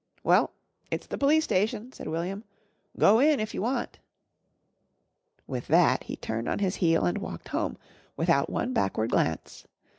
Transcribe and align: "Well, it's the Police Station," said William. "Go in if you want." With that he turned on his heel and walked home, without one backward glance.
"Well, 0.23 0.49
it's 0.89 1.05
the 1.05 1.15
Police 1.19 1.43
Station," 1.43 1.91
said 1.91 2.07
William. 2.07 2.43
"Go 2.97 3.19
in 3.19 3.39
if 3.39 3.53
you 3.53 3.61
want." 3.61 3.99
With 5.45 5.67
that 5.67 6.05
he 6.05 6.15
turned 6.15 6.49
on 6.49 6.57
his 6.57 6.77
heel 6.77 7.05
and 7.05 7.19
walked 7.19 7.49
home, 7.49 7.77
without 8.17 8.49
one 8.49 8.73
backward 8.73 9.11
glance. 9.11 9.67